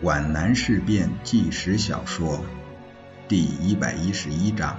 [0.00, 2.44] 皖南事变纪实小说
[3.26, 4.78] 第一百一十一章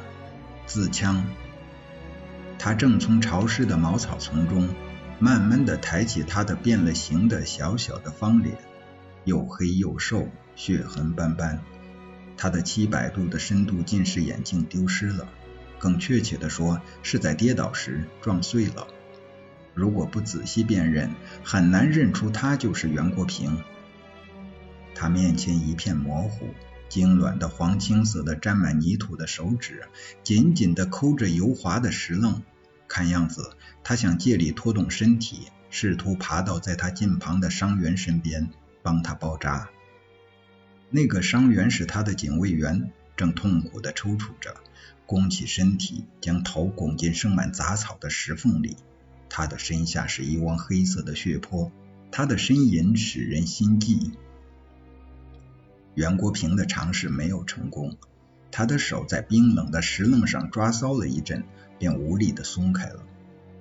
[0.66, 1.26] 自枪。
[2.58, 4.70] 他正从潮湿的茅草丛中
[5.20, 8.56] 慢慢的抬起他的变了形的小小的方脸，
[9.26, 11.60] 又黑又瘦，血痕斑斑。
[12.38, 15.28] 他的七百度的深度近视眼镜丢失了，
[15.78, 18.88] 更确切的说，是在跌倒时撞碎了。
[19.74, 21.12] 如果不仔细辨认，
[21.44, 23.62] 很难认出他就是袁国平。
[25.00, 26.48] 他面前一片模糊，
[26.90, 29.84] 痉挛的黄青色的沾满泥土的手指
[30.24, 32.42] 紧紧地抠着油滑的石棱，
[32.86, 38.50] 看样子他想借力拖动身体，试图爬到在他近旁的伤员身边，
[38.84, 39.70] 帮他包扎。
[40.90, 44.58] 那个伤员是他的警卫员，正痛苦地抽搐着，
[45.06, 48.76] 弓起身体，将头拱进生满杂草的石缝里。
[49.30, 51.72] 他的身下是一汪黑色的血泊，
[52.12, 54.12] 他的呻吟使人心悸。
[56.00, 57.98] 袁国平的尝试没有成功，
[58.54, 61.44] 他的手在冰冷的石棱上抓搔了一阵，
[61.78, 63.04] 便无力的松开了，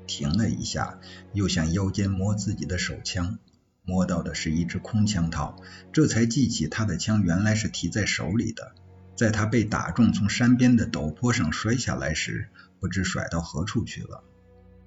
[0.06, 1.00] 停了一下，
[1.32, 3.40] 又向腰间摸自己的手枪，
[3.82, 5.60] 摸到的是一支空枪套，
[5.92, 8.72] 这才记起他的枪原来是提在手里的，
[9.16, 14.22] 在他被打中从山边的陡坡上摔下来时，不知甩到何处去了。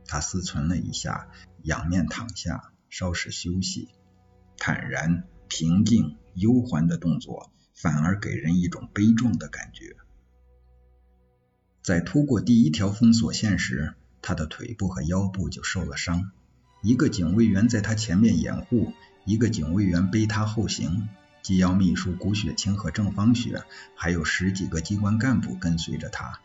[0.05, 1.27] 他思忖了一下，
[1.63, 3.89] 仰面躺下，稍事休息，
[4.55, 5.25] 坦然。
[5.53, 9.95] 平静悠缓的动作，反而给人一种悲壮的感觉。
[11.81, 16.31] 在突过第一条封锁线时，他的腿部和腰部就受了伤。
[16.83, 18.93] 一个警卫员在他前面掩护，
[19.25, 21.09] 一个警卫员背他后行。
[21.41, 23.63] 机要秘书谷雪清和郑芳雪，
[23.95, 26.39] 还有十几个机关干部跟随着他。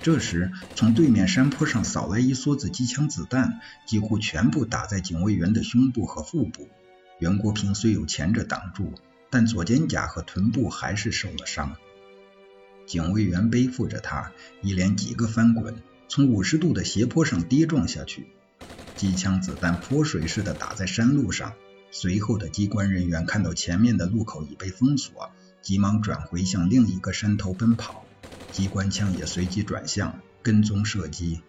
[0.00, 6.68] 这时，从对面山坡上扫来一梭子机枪子弹，几乎全部打在警卫员的胸部和腹部。
[7.22, 8.94] 袁国平虽有前者挡住，
[9.30, 11.76] 但左肩胛和臀部还是受了伤。
[12.84, 15.76] 警卫员背负着他，一连几个翻滚，
[16.08, 18.26] 从五十度的斜坡上跌撞下去。
[18.96, 21.52] 机枪子弹泼水似的打在山路上。
[21.92, 28.04] 随后的机关人员看到前面的路口已被封锁，急忙转回向另一个山头奔跑。
[28.50, 31.40] 机关枪也随即转向，跟踪射击。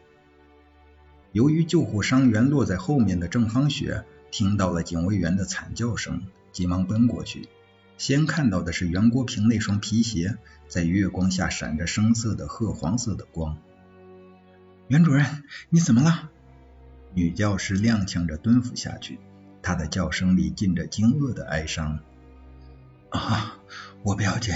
[1.31, 4.05] 由于救护伤员落在后面的郑芳雪。
[4.33, 7.49] 听到了警卫员的惨叫声，急忙奔过去。
[7.99, 13.59] 先看到的是袁国平那双皮鞋，在月光下闪着深色的褐黄色的光。
[14.87, 16.31] 袁主任，你怎么了？
[17.13, 19.19] 女教师踉跄着蹲伏下去，
[19.61, 21.99] 她的叫声里浸着惊愕的哀伤。
[23.11, 23.59] 啊，
[24.01, 24.55] 我不要紧。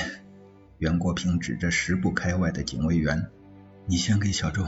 [0.79, 3.29] 袁国平指着十步开外的警卫员
[3.85, 4.65] ：“你先给小周。”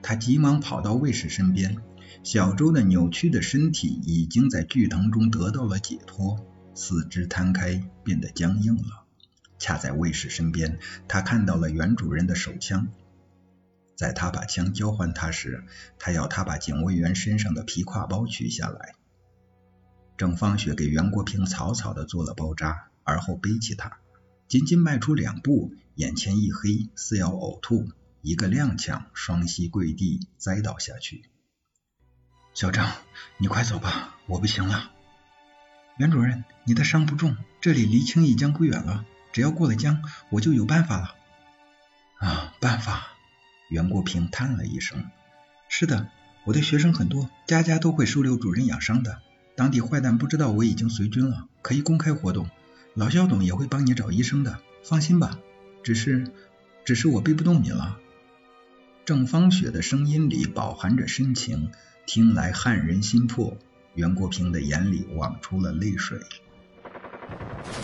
[0.00, 1.76] 他急忙跑到卫士身边。
[2.22, 6.44] 小周的扭曲的身体已经在剧疼中得到了解脱，
[6.74, 9.04] 四肢摊开，变得僵硬了。
[9.58, 10.78] 恰在卫士身边，
[11.08, 12.88] 他看到了原主人的手枪。
[13.94, 15.64] 在他把枪交还他时，
[15.98, 18.94] 他要他把警卫员身上的皮挎包取下来。
[20.18, 23.98] 郑芳雪给袁国平草草的做了包扎，而后背起他，
[24.48, 27.88] 仅仅迈出两步，眼前一黑，似要呕吐，
[28.20, 31.22] 一个踉跄，双膝跪地，栽倒下去。
[32.56, 32.90] 小张，
[33.36, 34.90] 你快走吧，我不行了。
[35.98, 41.14] 袁主任，你的伤不重，这里离青义江不远了，只要过了江，我就有办法了。
[42.16, 43.08] 啊，办法？
[43.68, 45.04] 袁国平叹了一声。
[45.68, 46.08] 是的，
[46.44, 49.20] 我的学生很多，家家都会收留主任养伤的。
[49.54, 52.48] 当地坏蛋不知道我已经随军了，可以公开活动。
[52.94, 55.38] 老肖董也会帮你找医生的，放心吧。
[55.84, 56.32] 只是，
[56.86, 57.98] 只是我背不动你了。
[59.04, 61.70] 郑芳雪的声音里饱含着深情。
[62.06, 63.56] 听来撼人心魄，
[63.94, 66.20] 袁国平的眼里望出了泪水。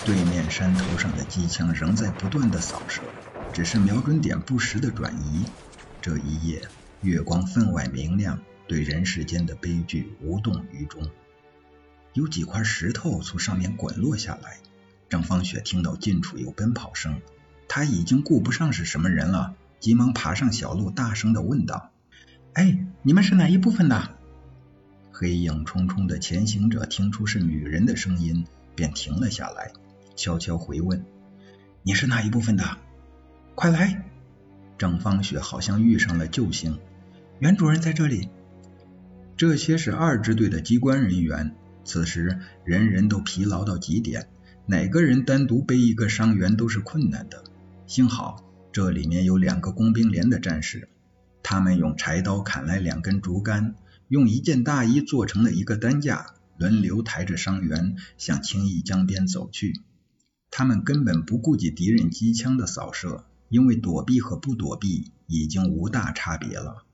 [0.06, 3.02] 对面山头上的机枪仍在不断的扫射，
[3.52, 5.44] 只是瞄准点不时的转移。
[6.00, 6.62] 这一夜，
[7.00, 11.10] 月光分外明亮，对人世间的悲剧无动于衷。
[12.12, 14.58] 有几块石头从上面滚落下来，
[15.08, 17.20] 张芳雪听到近处有奔跑声，
[17.66, 21.90] 她已经顾不上是什么人了，急忙爬上小路，大声的问道。
[22.54, 24.10] 哎，你们是哪一部分的？
[25.10, 28.44] 黑影重重的前行者听出是女人的声音，
[28.74, 29.72] 便停了下来，
[30.16, 31.02] 悄悄回问
[31.82, 32.76] ：“你是哪一部分的？
[33.54, 34.04] 快来！”
[34.76, 36.78] 郑芳雪好像遇上了救星，
[37.38, 38.28] 袁主任在这里。
[39.34, 44.28] 这些是二支队的机关人员，此时人人都疲劳到极点，
[44.66, 47.44] 哪个人单独背一个伤员都是困难的。
[47.86, 50.90] 幸好这里面有两个工兵连的战士。
[51.52, 53.74] 他们用柴刀砍来两根竹竿，
[54.08, 59.78] 用一件大衣做成了一个担架，轮流抬着伤员向青弋江边走去。
[60.50, 66.86] 他们根本不顾及敌人机枪的扫射，因为躲避和不躲避已经无大差别了。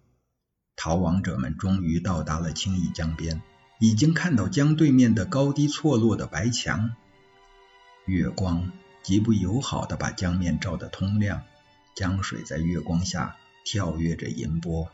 [0.74, 3.40] 逃亡者们终于到达了青弋江边，
[3.78, 6.90] 已经看到江对面的高低错落的白墙。
[8.06, 8.72] 月光
[9.04, 11.44] 极不友好的把江面照得通亮，
[11.94, 14.90] 江水在月光下跳跃着银波。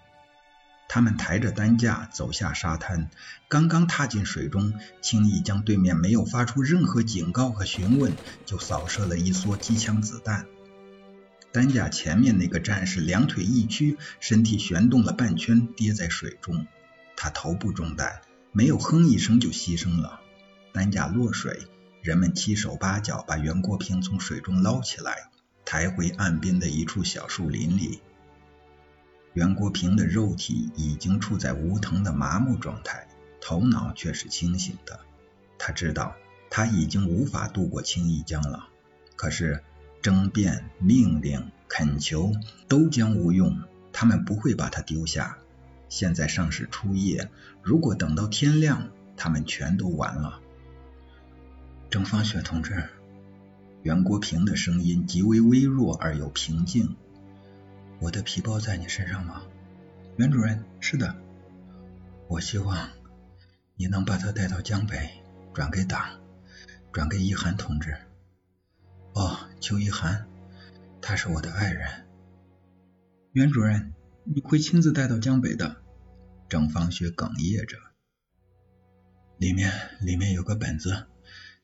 [0.88, 3.10] 他们抬着担架走下沙滩，
[3.48, 8.12] 刚刚踏进水中，轻易将对面没有发出任何警告和询问，
[8.44, 10.46] 就扫射了一梭机枪子弹。
[11.52, 16.66] 担架前面那个战士两腿一屈，身体旋动了半圈，跌在水中。
[17.16, 18.20] 他头部中弹，
[18.52, 20.20] 没有哼一声就牺牲了。
[20.72, 21.60] 担架落水，
[22.02, 25.30] 人们七手八脚把袁国平从水中捞起来，
[25.64, 28.00] 抬回岸边的一处小树林里。
[29.34, 33.08] 袁国平的肉体已经处在无疼的麻木状态，
[33.40, 35.00] 头脑却是清醒的。
[35.58, 36.14] 他知道
[36.50, 38.68] 他已经无法渡过青弋江了。
[39.16, 39.62] 可是
[40.00, 42.32] 争辩、命令、恳求
[42.68, 43.58] 都将无用，
[43.92, 45.38] 他们不会把他丢下。
[45.88, 47.28] 现在尚是初夜，
[47.60, 50.40] 如果等到天亮，他们全都完了。
[51.90, 52.88] 郑芳雪同志，
[53.82, 56.94] 袁国平的声音极为微弱而又平静。
[58.00, 59.42] 我的皮包在你身上吗？
[60.16, 61.16] 袁主任，是的。
[62.28, 62.90] 我希望
[63.76, 66.20] 你能把它带到江北，转给党，
[66.92, 67.96] 转给一涵同志。
[69.14, 70.26] 哦，邱一涵，
[71.00, 72.06] 他是我的爱人。
[73.32, 73.94] 袁主任，
[74.24, 75.76] 你会亲自带到江北的。
[76.48, 77.78] 郑芳雪哽咽着。
[79.38, 81.06] 里面里面有个本子，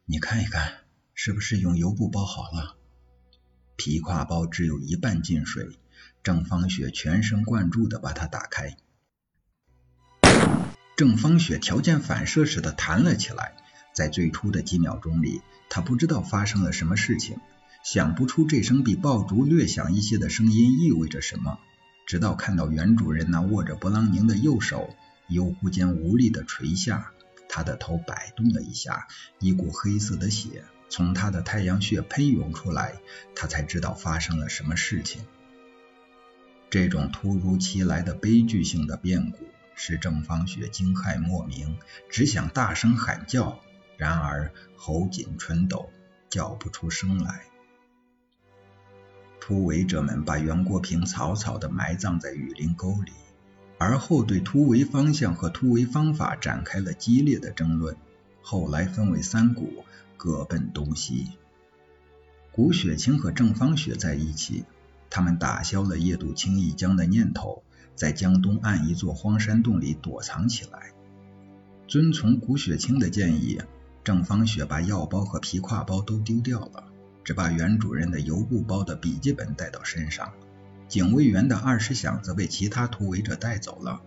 [0.04, 0.78] 你看一看，
[1.14, 2.76] 是不是用油布包好了？
[3.76, 5.68] 皮挎包只有一半进水。
[6.22, 8.76] 郑芳雪全神贯注的把它打开，
[10.94, 13.54] 郑芳雪条件反射似的弹了起来。
[13.94, 15.40] 在最初的几秒钟里，
[15.70, 17.38] 她不知道发生了什么事情，
[17.82, 21.58] 想不出这声比爆竹略响一些的声音意味着什么。
[22.06, 24.94] 直到看到袁主任那握着勃朗宁的右手，
[25.26, 27.12] 悠忽间无力的垂下，
[27.48, 29.08] 他的头摆动了一下，
[29.38, 33.00] 一股黑色的血从他的太阳穴喷涌出来，
[33.34, 35.22] 他才知道发生了什么事情。
[36.70, 39.38] 这种突如其来的悲剧性的变故
[39.74, 41.76] 使郑芳雪惊骇莫名，
[42.08, 43.58] 只想大声喊叫，
[43.96, 45.90] 然而喉紧唇抖，
[46.28, 47.42] 叫不出声来。
[49.40, 53.10] 突围者们把袁国平草草地埋葬在雨林沟里，
[53.78, 57.96] 而后对突围方向和突围方法展开了激烈的争论。
[58.42, 59.84] 后来分为三股，
[60.16, 61.30] 各奔东西。
[62.52, 64.64] 古雪清和郑芳雪在一起。
[65.10, 67.64] 他们打消了夜渡青弋江的念头，
[67.94, 70.92] 在江东岸一座荒山洞里躲藏起来。
[71.88, 73.60] 遵从古雪清的建议，
[74.04, 76.84] 郑芳雪把药包和皮挎包都丢掉了，
[77.24, 80.32] 只把原主任的油布包的笔记本带到身上。
[80.86, 84.00] 警卫员的二十响则被其他突围者带走了。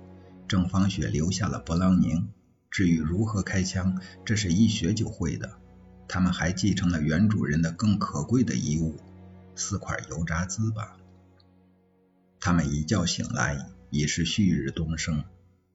[0.47, 2.29] 郑芳雪留下了勃朗宁。
[2.69, 5.51] 至于如何开枪，这是一学就会的。
[6.07, 8.95] 他们还继承了原主人的更可贵的遗物。
[9.55, 10.89] 四块油炸糍粑。
[12.39, 15.23] 他们一觉醒来，已是旭日东升。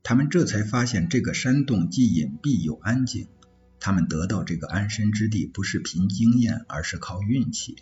[0.02, 3.28] 他们这才发现，这个山洞既隐蔽又安静。
[3.80, 7.76] 他们得到这个安身之地，不是凭经验，而是靠运气。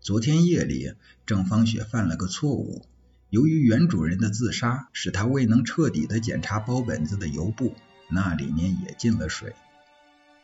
[0.00, 0.94] 昨天夜里，
[1.26, 2.86] 郑芳雪犯了个错误。
[3.28, 7.74] 由于原主人的自杀，使他未能彻底的检查包本子的油布，
[8.08, 9.54] 那里面也进了水。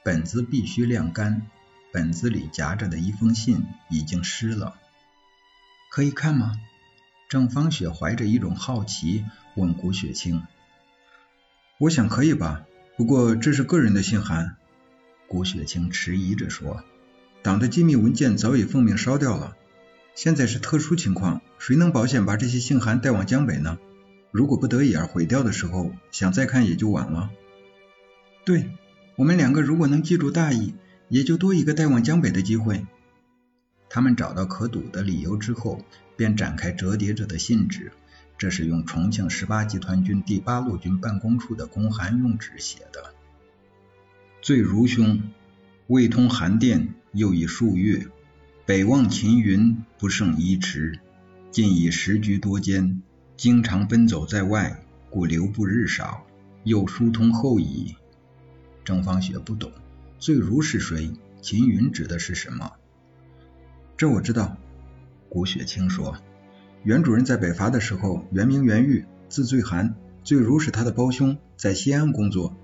[0.02, 1.46] 本子必须晾干。
[1.92, 4.76] 本子里夹着的一封信已经湿了，
[5.90, 6.58] 可以看吗？
[7.28, 10.42] 郑芳雪怀着一种好奇问古雪清。
[11.78, 12.64] 我想可以吧，
[12.96, 14.56] 不过这是个人的信函。
[15.28, 16.82] 古雪清迟疑着说，
[17.42, 19.54] 党的机密文件早已奉命烧掉了，
[20.14, 23.78] 现在是特殊情况，谁能保险把这些信函带往江北呢？
[24.30, 27.30] 如果不得已而毁掉的时候，想再看也就晚了。
[28.46, 28.70] 对
[29.16, 30.74] 我们两个如果能记住大意。
[31.12, 32.86] 也就多一个带往江北的机会。
[33.90, 35.84] 他们找到可赌的理由之后，
[36.16, 37.92] 便展开折叠着的信纸。
[38.38, 43.12] 这是用重庆十八集团军第八路军办公处的公函用纸写的。
[44.40, 45.20] 醉如兄，
[45.86, 48.06] 未通函电又已数月，
[48.64, 50.98] 北望秦云不胜衣迟，
[51.50, 53.02] 近已时局多艰，
[53.36, 56.26] 经常奔走在外，故留步日少。
[56.64, 57.96] 又疏通后矣。
[58.82, 59.70] 郑芳雪不懂。
[60.22, 61.10] 醉如是谁？
[61.40, 62.74] 秦云指的是什么？
[63.96, 64.56] 这我知道。
[65.28, 66.16] 古雪清说，
[66.84, 72.56] 原主人在北伐的时候，原名袁玉，字醉寒，醉如是他的胞兄，在西安工作。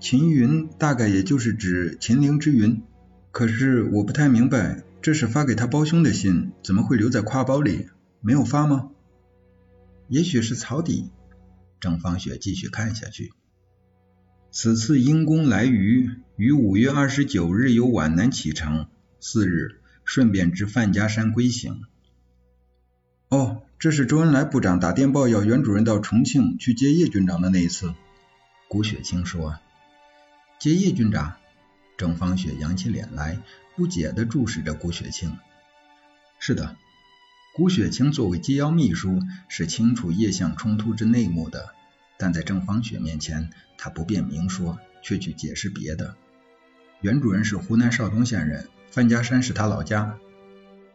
[0.00, 2.82] 秦云大概也就是指秦陵之云。
[3.30, 7.90] 可是我不太明白，这是发给他胞兄的信，怎么会留在挎包里？
[8.22, 8.88] 没有发吗？
[10.08, 11.10] 也许是草底。
[11.78, 13.34] 郑芳雪继续看下去。
[14.54, 18.86] 此次因公来渝，于五月二十九日由皖南启程，
[19.18, 21.80] 次日顺便至范家山归行。
[23.30, 27.94] 哦，这是周恩来部长打电报要袁主任到重庆去接叶军长的那一次。
[28.68, 29.58] 谷雪清说
[30.60, 31.36] ：“接叶军长。”
[31.96, 33.40] 郑芳雪扬起脸来，
[33.74, 35.38] 不解地注视着谷雪清。
[36.38, 36.76] 是的，
[37.54, 39.18] 谷雪清作为机要秘书，
[39.48, 41.74] 是清楚叶项冲突之内幕的，
[42.22, 46.14] 但在郑芳雪面前，他不便明说，却去解释别的。
[47.00, 50.16] 袁主任是湖南邵东县人，范家山是他老家。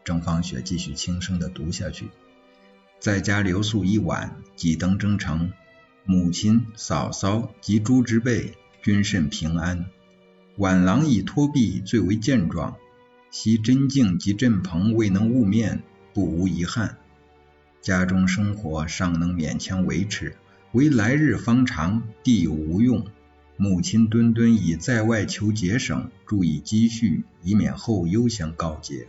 [0.06, 2.08] 郑芳雪继续轻声地读下去
[3.02, 5.52] ：“在家留宿一晚，即登征程。
[6.06, 9.88] 母亲、嫂嫂及诸之辈均甚平安。”
[10.56, 12.78] 晚郎以托臂最为健壮，
[13.32, 16.96] 昔真敬及振鹏未能晤面，不无遗憾。
[17.82, 20.38] 家中生活尚能勉强维持，
[20.78, 23.04] 唯来日方长，地有无用。
[23.56, 29.08] 母亲敦敦以在外求节省，注意积蓄，以免后忧相告诫。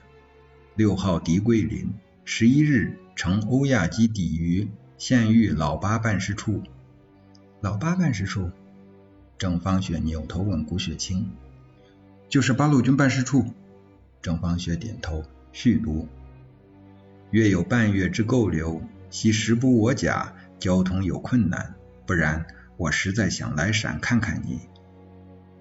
[0.76, 1.92] 六号狄桂林，
[2.24, 6.62] 十一日乘欧亚机抵渝，现寓老八办事处。
[7.60, 8.50] 老八办事处。
[9.36, 11.28] 郑芳雪扭头问谷雪清
[12.30, 13.44] ：“就是八路军办事处。”
[14.22, 15.22] 郑芳雪点头，
[15.52, 16.08] 续读
[17.30, 22.46] ：“月有半月之够留，系时不我甲，交通有困难，不然
[22.76, 24.60] 我实在想来陕看看你。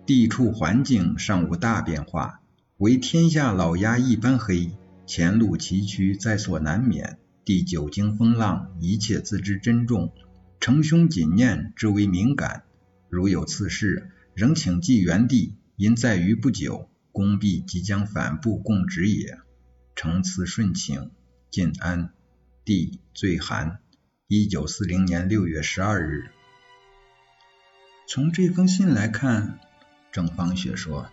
[0.05, 2.41] 地处环境尚无大变化，
[2.77, 4.71] 唯天下老鸦一般黑，
[5.05, 7.19] 前路崎岖在所难免。
[7.43, 10.13] 第久经风浪，一切自知珍重，
[10.59, 12.63] 承兄谨念，之为敏感。”
[13.09, 19.37] 如有次事，仍请寄原地，因在于不久，公必即将反部供职也。
[19.95, 21.11] 承此顺请，
[21.49, 22.09] 晋安。
[22.65, 23.79] 弟最寒。
[24.29, 26.25] 一九四零年六月十二日。
[28.09, 29.57] 从这封信来看，
[30.11, 31.09] 郑芳雪说，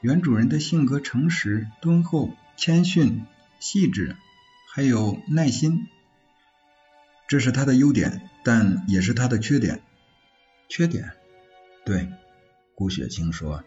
[0.00, 3.26] 原主人的性格诚实、敦厚、谦逊、
[3.60, 4.16] 细致，
[4.72, 5.86] 还有耐心，
[7.28, 9.82] 这是他的优点，但也是他的缺点。
[10.70, 11.12] 缺点？
[11.84, 12.08] 对，
[12.74, 13.64] 顾雪清说，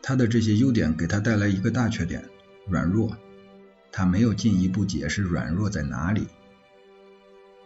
[0.00, 2.24] 他的这些优点给他带来一个大缺点，
[2.68, 3.18] 软弱。
[3.90, 6.28] 他没有进一步解释软弱在哪里。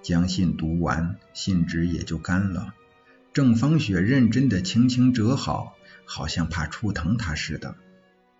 [0.06, 2.75] 将信读完，信纸也就干了。
[3.32, 7.75] 郑芳雪认真的轻轻折好，好像怕触疼他似的。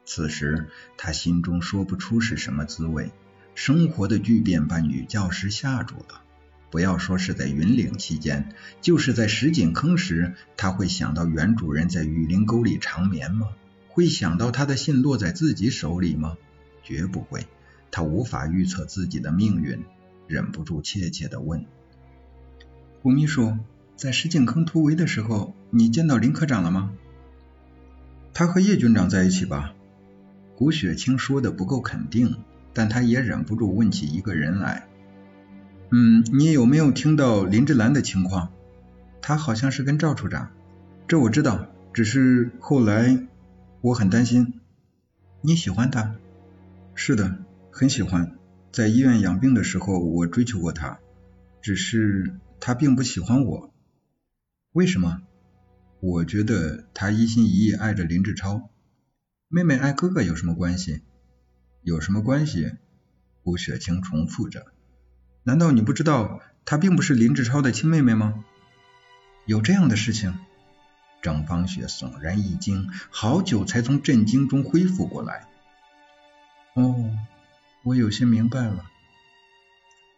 [0.05, 3.11] 此时他心中说不出是什么滋味，
[3.57, 6.23] 生活的巨变把女教师吓住了。
[6.71, 13.49] 不要说是在云岭期间，就是在石井坑时，他会想到袁主任在雨林沟里长眠吗？
[13.89, 16.37] 会想到他的信落在自己手里吗？
[16.85, 17.49] 绝不会。
[17.91, 19.85] 他无法预测自己的命运，
[20.27, 21.65] 忍不住怯怯地问
[23.03, 23.57] ：“胡秘书，
[23.97, 26.93] 在石井坑突围的时候，你见到林科长了吗？”
[28.35, 29.75] 他和叶军长在一起吧？
[30.57, 32.37] 古雪清说的不够肯定，
[32.73, 34.87] 但他也忍不住问起一个人来。
[35.91, 38.51] 嗯，你有没有听到林志兰的情况？
[39.23, 40.51] 他好像是跟赵处长，
[41.09, 43.27] 这我知道，只是后来
[43.81, 44.61] 我很担心。
[45.41, 46.15] 你喜欢他？
[46.95, 47.39] 是的，
[47.71, 48.37] 很喜欢。
[48.77, 50.99] 在医院养病的时候，我追求过她，
[51.63, 53.73] 只是她并不喜欢我。
[54.73, 55.23] 为什么？
[56.01, 58.69] 我觉得她一心一意爱着林志超。
[59.49, 61.01] 妹妹爱哥哥有什么关系？
[61.81, 62.73] 有什么关系？
[63.45, 64.67] 吴雪清重复着。
[65.43, 68.45] 难道你不知道她并不是林志超的亲妹妹吗？
[69.47, 70.39] 有这样的事情？
[71.23, 75.49] 郑芳雪悚然一惊，好久才从震惊中恢复过来。
[76.75, 77.17] 哦，
[77.87, 78.85] 我有些明白了。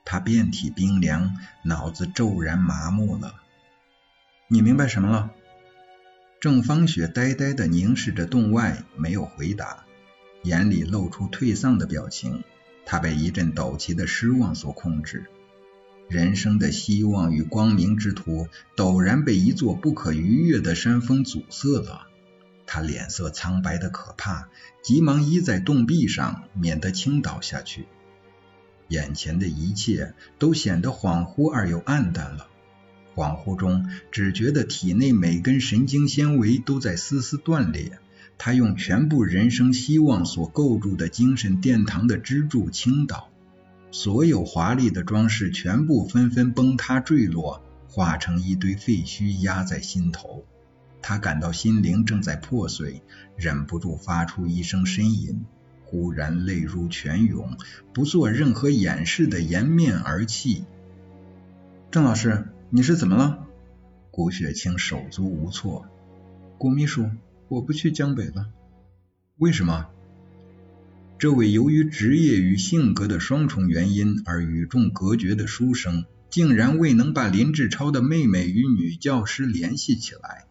[0.03, 3.35] 他遍体冰凉，脑子骤然麻木了。
[4.49, 5.31] 你明白什么了？
[6.41, 9.85] 郑芳雪呆呆的凝视着洞外，没有回答，
[10.45, 12.43] 眼里露出退丧的表情。
[12.87, 15.27] 他被一阵陡起的失望所控制，
[16.09, 22.07] 人生的希望与光明之途陡然被一座不可逾越的山峰阻塞了。
[22.71, 24.49] 他脸色苍白的可怕，
[24.83, 27.89] 急忙依在洞壁上，免得倾倒下去。
[28.89, 32.47] 眼前的一切都显得恍惚而又暗淡了。
[33.17, 37.99] 恍惚中，只觉得体内每根神经纤维都在丝丝断裂。
[38.37, 43.31] 他用全部人生希望所构筑的精神殿堂的支柱倾倒，
[43.91, 50.45] 所有华丽的装饰全部纷纷崩塌坠落，化成一堆废墟压在心头。
[51.09, 53.01] 他感到心灵正在破碎，
[53.35, 55.47] 忍不住发出一声呻吟，
[55.87, 57.57] 忽然泪如泉涌，
[57.95, 60.65] 不做任何掩饰的掩面而泣。
[61.91, 63.47] 郑老师，你是怎么了？
[64.11, 65.87] 顾雪清手足无措。
[66.59, 67.09] 顾秘书，
[67.49, 68.51] 我不去江北了。
[69.39, 69.87] 为什么？
[71.19, 80.45] 这位由于职业与性格的双重原因而与众隔绝的书生，竟然未能把林志超的妹妹与女教师联系起来。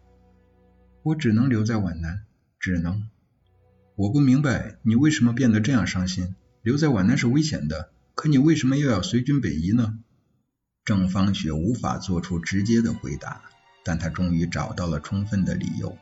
[1.02, 2.24] 我只能留在皖南，
[2.58, 3.08] 只能。
[3.96, 6.34] 我不明白你为什么变得这样伤心。
[6.62, 9.98] 留在皖南是危险的，可你为什么又要随军北移呢？
[10.84, 13.42] 郑芳雪无法做出直接的回答，
[13.84, 15.96] 但她终于找到了充分的理由。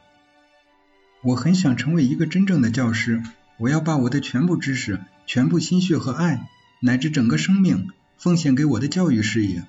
[1.22, 3.22] 我很想成为一个真正的教师。
[3.58, 6.46] 我要把我的全部知识、全部心血和爱，
[6.80, 9.64] 乃至整个生命，奉献给我的教育事业。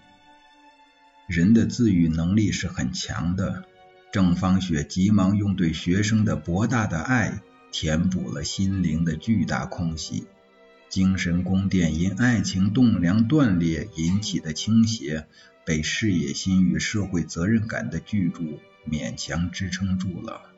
[1.28, 3.66] 人的自愈能力是很强的。
[4.18, 7.40] 郑芳雪急忙用对学生的博大的爱，
[7.72, 10.26] 填补了心灵的巨大空隙。
[10.90, 15.28] 精神宫殿因爱情栋梁断裂引起的倾斜，
[15.68, 18.60] 被事业心与社会责任感的巨柱
[18.90, 20.50] 勉强支撑住了。